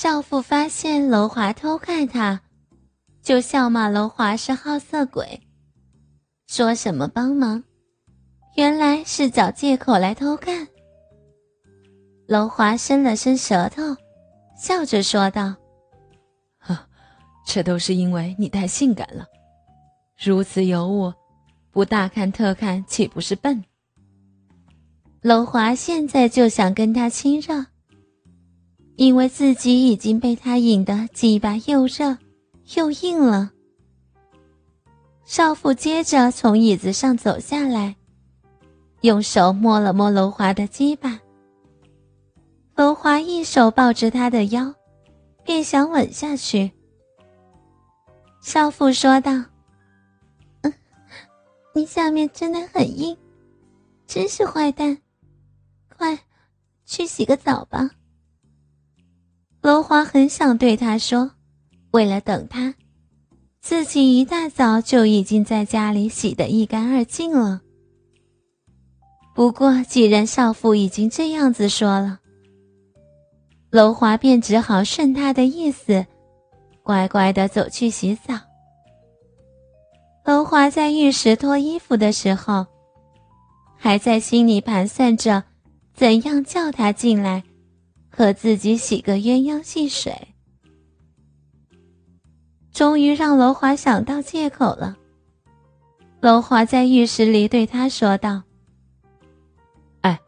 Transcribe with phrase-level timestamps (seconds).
[0.00, 2.40] 少妇发现楼华偷看她，
[3.20, 5.42] 就笑骂楼华是好色鬼，
[6.46, 7.64] 说什么帮忙，
[8.54, 10.68] 原来是找借口来偷看。
[12.28, 13.82] 楼华伸了伸舌头，
[14.56, 15.56] 笑着说道
[16.62, 16.78] ：“呵，
[17.44, 19.26] 这都是因为你太性感了，
[20.16, 21.12] 如此尤物，
[21.72, 23.64] 不大看特看岂不是笨？”
[25.22, 27.66] 楼华现在就想跟他亲热。
[28.98, 32.18] 因为自己已经被他引得鸡巴又热
[32.74, 33.52] 又硬了。
[35.24, 37.94] 少妇接着从椅子上走下来，
[39.02, 41.20] 用手摸了摸楼华的鸡巴。
[42.74, 44.74] 楼华一手抱着他的腰，
[45.44, 46.72] 便想吻下去。
[48.40, 49.30] 少妇说道
[50.62, 50.74] ：“嗯，
[51.72, 53.16] 你下面真的很硬，
[54.08, 54.98] 真是坏蛋，
[55.96, 56.18] 快
[56.84, 57.88] 去洗个澡吧。”
[59.68, 61.32] 楼华很想对他说
[61.92, 62.74] ：“为了等他，
[63.60, 67.60] 自己一大早就已经在家里洗得一干二净了。”
[69.36, 72.20] 不过，既然少妇已经这样子说了，
[73.68, 76.06] 楼华便只好顺他的意思，
[76.82, 78.32] 乖乖的走去洗澡。
[80.24, 82.66] 楼华在浴室脱衣服的时候，
[83.76, 85.44] 还在心里盘算着
[85.92, 87.44] 怎样叫他进来。
[88.18, 90.34] 和自己洗个鸳鸯戏水，
[92.72, 94.96] 终于让楼华想到借口了。
[96.20, 98.42] 楼华在浴室里对他说道
[100.02, 100.18] ：“哎，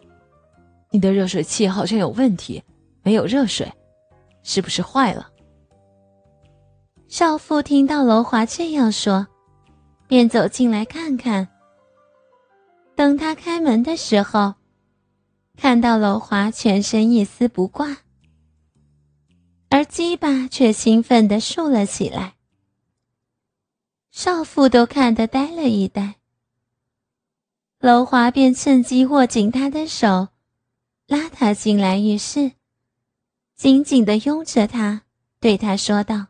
[0.93, 2.63] 你的热水器好像有问题，
[3.03, 3.69] 没有热水，
[4.45, 5.29] 是不是坏了？”
[7.11, 9.27] 少妇听到楼华这样说，
[10.07, 11.49] 便走进来看看。
[12.95, 14.55] 等他开门的时候。
[15.61, 17.98] 看到楼华全身一丝不挂，
[19.69, 22.36] 而鸡巴却兴奋地竖了起来。
[24.11, 26.14] 少妇都看得呆了一呆。
[27.78, 30.28] 楼华便趁机握紧他的手，
[31.06, 32.53] 拉他进来浴室，
[33.54, 35.03] 紧紧地拥着他，
[35.41, 36.28] 对他说道：“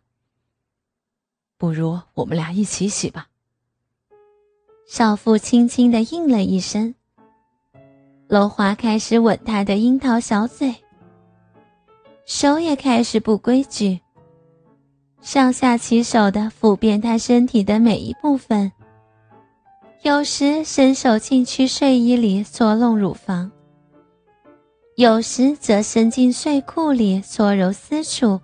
[1.56, 3.28] 不如我们俩一起洗吧。”
[4.90, 6.96] 少妇轻轻地应了一声。
[8.30, 10.72] 楼华开始吻她的樱桃小嘴，
[12.24, 13.98] 手也开始不规矩，
[15.20, 18.70] 上下其手的抚遍她身体的每一部分。
[20.02, 23.50] 有时伸手进去睡衣里搓弄乳房，
[24.94, 28.40] 有时则伸进睡裤里搓揉私处。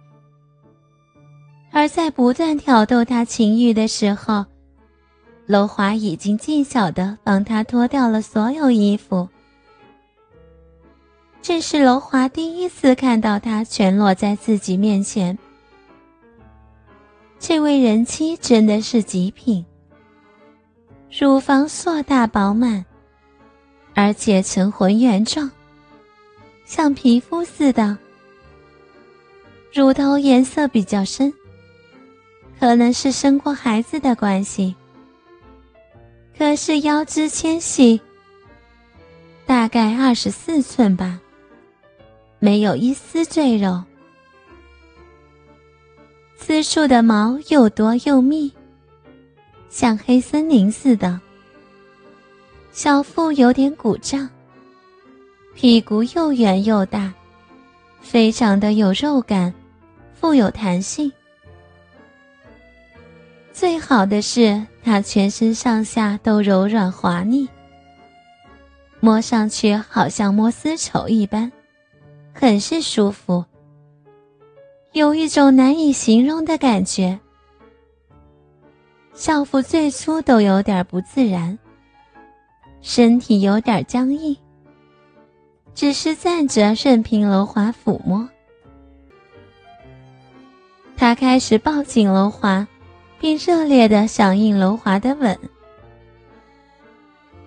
[1.70, 4.44] 而在不断挑逗他情欲的时候，
[5.46, 9.28] 楼华已经技巧的帮他脱掉了所有衣服。
[11.48, 15.38] 这是楼华第一次看到他全裸在自己面前。
[17.38, 19.64] 这位人妻真的是极品，
[21.08, 22.84] 乳房硕大饱满，
[23.94, 25.48] 而且呈浑圆状，
[26.64, 27.96] 像皮肤似的。
[29.72, 31.32] 乳头颜色比较深，
[32.58, 34.74] 可能是生过孩子的关系。
[36.36, 38.00] 可是腰肢纤细，
[39.46, 41.20] 大概二十四寸吧。
[42.38, 43.82] 没有一丝赘肉，
[46.36, 48.52] 私处的毛又多又密，
[49.68, 51.20] 像黑森林似的。
[52.72, 54.28] 小腹有点鼓胀，
[55.54, 57.12] 屁股又圆又大，
[58.00, 59.52] 非常的有肉感，
[60.12, 61.10] 富有弹性。
[63.50, 67.48] 最好的是，它全身上下都柔软滑腻，
[69.00, 71.50] 摸上去好像摸丝绸一般。
[72.38, 73.42] 很是舒服，
[74.92, 77.18] 有一种难以形容的感觉。
[79.14, 81.58] 少妇最初都有点不自然，
[82.82, 84.36] 身体有点僵硬，
[85.74, 88.28] 只是站着任凭楼华抚摸。
[90.94, 92.68] 他开始抱紧楼华，
[93.18, 95.34] 并热烈的响应楼华的吻。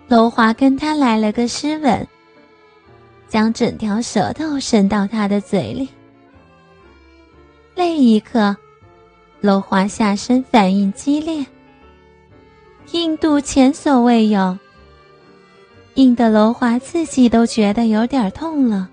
[0.08, 2.08] 楼华跟他来了个湿吻。
[3.30, 5.88] 将整条舌头伸到他的嘴里。
[7.76, 8.58] 那一刻，
[9.40, 11.46] 楼华下身反应激烈，
[12.92, 14.58] 硬度前所未有，
[15.94, 18.90] 硬的楼华自己都觉得有点痛了。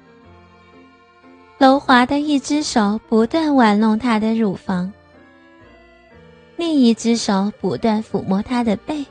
[1.58, 4.92] 楼华的一只手不断玩弄他的乳房，
[6.56, 9.04] 另一只手不断抚摸他的背。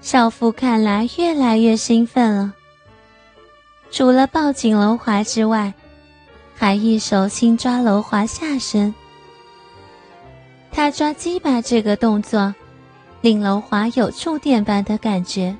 [0.00, 2.54] 少妇看来越来越兴奋了。
[3.90, 5.72] 除了抱紧楼华之外，
[6.54, 8.94] 还一手轻抓楼华下身。
[10.70, 12.54] 他抓鸡巴这个动作，
[13.22, 15.56] 令楼华有触电般的感觉，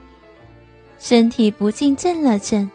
[0.98, 2.70] 身体不禁震了震。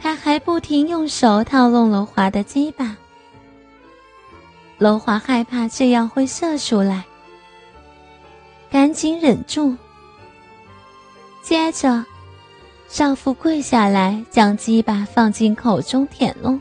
[0.00, 2.96] 他还不停用手套弄楼华的鸡巴，
[4.76, 7.04] 楼华害怕这样会射出来，
[8.70, 9.74] 赶紧忍住。
[11.42, 12.04] 接着。
[12.94, 16.60] 丈夫跪下来，将鸡巴放进口中舔弄。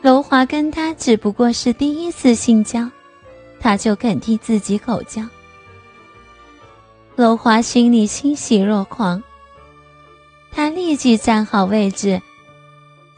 [0.00, 2.90] 楼华跟他只不过是第一次性交，
[3.60, 5.22] 他就肯替自己口交。
[7.16, 9.22] 楼华心里欣喜若狂，
[10.50, 12.18] 他立即站好位置，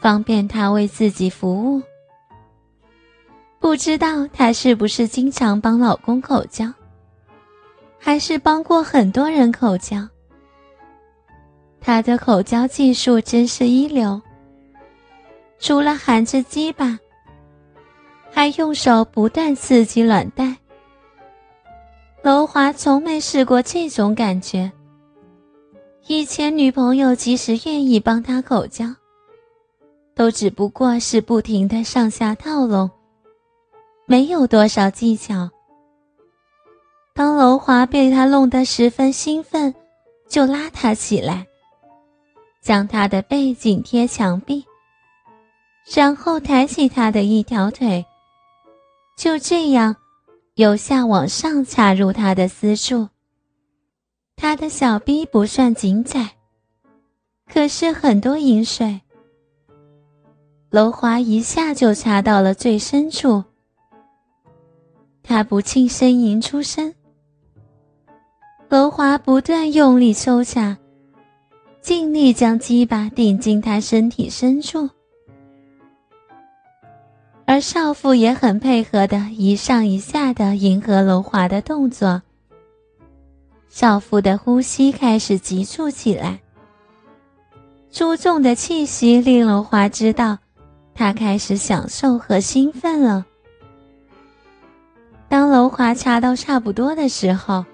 [0.01, 1.81] 方便他为自己服务。
[3.61, 6.69] 不知道他是不是经常帮老公口交，
[7.97, 10.05] 还是帮过很多人口交。
[11.85, 14.21] 他的口交技术真是一流，
[15.59, 16.97] 除了含着鸡巴，
[18.31, 20.55] 还用手不断刺激卵袋。
[22.21, 24.71] 楼华从没试过这种感觉。
[26.07, 28.85] 以前女朋友即使愿意帮他口交，
[30.15, 32.89] 都只不过是不停的上下套拢，
[34.05, 35.49] 没有多少技巧。
[37.13, 39.75] 当楼华被他弄得十分兴奋，
[40.29, 41.45] 就拉他起来。
[42.63, 44.65] 将他的背紧贴墙壁，
[45.93, 48.05] 然后抬起他的一条腿，
[49.17, 49.93] 就这样
[50.55, 53.09] 由下往上插入他的私处。
[54.37, 56.29] 他的小臂不算紧窄，
[57.51, 59.01] 可是很多饮水。
[60.69, 63.43] 楼华一下就插到了最深处，
[65.21, 66.95] 他不禁呻吟出声。
[68.69, 70.77] 楼华不断用力抽插。
[71.83, 74.89] 尽力将鸡巴顶进他身体深处，
[77.45, 82.21] 而少妇也很配合的一上一下的迎合楼华的动作。
[83.67, 86.39] 少妇的呼吸开始急促起来，
[87.91, 90.37] 出众的气息令楼华知道，
[90.95, 93.25] 他开始享受和兴奋了。
[95.27, 97.65] 当楼华插到差不多的时候。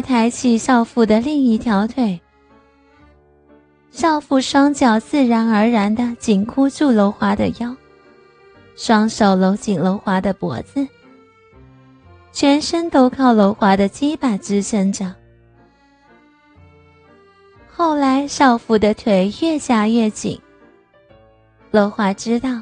[0.00, 2.20] 抬起少妇的另一条腿，
[3.90, 7.74] 少妇双脚自然而然的紧箍住楼华的腰，
[8.76, 10.86] 双手搂紧楼华的脖子，
[12.32, 15.14] 全身都靠楼华的鸡巴支撑着。
[17.72, 20.38] 后来，少妇的腿越夹越紧，
[21.70, 22.60] 楼华知道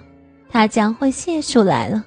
[0.48, 2.04] 他将会泄出来了，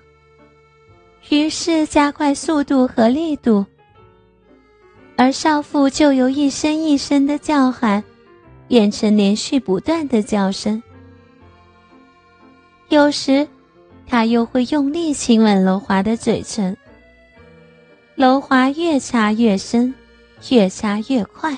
[1.29, 3.65] 于是加快速度和力度。
[5.21, 8.03] 而少妇就由一声一声的叫喊，
[8.67, 10.81] 变成连续不断的叫声。
[12.89, 13.47] 有时，
[14.07, 16.75] 他又会用力亲吻楼华的嘴唇。
[18.15, 19.93] 楼华越插越深，
[20.49, 21.55] 越插越快，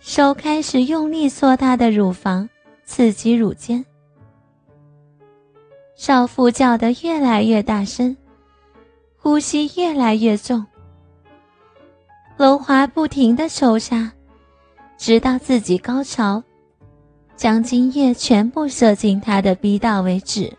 [0.00, 2.50] 手开始用力搓她的乳房，
[2.84, 3.84] 刺激乳尖。
[5.94, 8.16] 少妇叫得越来越大声，
[9.16, 10.66] 呼吸越来越重。
[12.36, 14.10] 楼华不停的抽插，
[14.98, 16.42] 直到自己高潮，
[17.36, 20.52] 将精液全部射进他的逼道为止。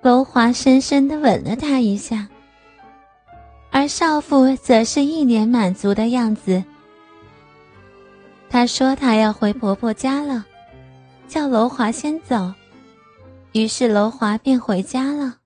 [0.00, 2.28] 楼华深深的吻了他一下，
[3.72, 6.62] 而少妇则是一脸满足的样子。
[8.48, 10.46] 她说她要回婆婆家了，
[11.26, 12.54] 叫楼华先走，
[13.52, 15.39] 于是楼华便回家了。